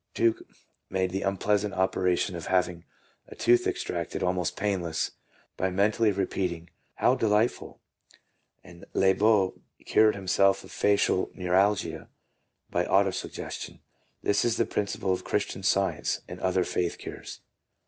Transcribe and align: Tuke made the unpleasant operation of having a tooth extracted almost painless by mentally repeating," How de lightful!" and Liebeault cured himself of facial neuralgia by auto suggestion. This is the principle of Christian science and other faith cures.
Tuke 0.15 0.41
made 0.89 1.11
the 1.11 1.21
unpleasant 1.21 1.75
operation 1.75 2.35
of 2.35 2.47
having 2.47 2.85
a 3.27 3.35
tooth 3.35 3.67
extracted 3.67 4.23
almost 4.23 4.57
painless 4.57 5.11
by 5.57 5.69
mentally 5.69 6.09
repeating," 6.11 6.71
How 6.95 7.13
de 7.13 7.27
lightful!" 7.27 7.77
and 8.63 8.83
Liebeault 8.95 9.59
cured 9.85 10.15
himself 10.15 10.63
of 10.63 10.71
facial 10.71 11.29
neuralgia 11.35 12.09
by 12.71 12.83
auto 12.87 13.11
suggestion. 13.11 13.79
This 14.23 14.43
is 14.43 14.57
the 14.57 14.65
principle 14.65 15.13
of 15.13 15.23
Christian 15.23 15.61
science 15.61 16.21
and 16.27 16.39
other 16.39 16.63
faith 16.63 16.97
cures. 16.97 17.41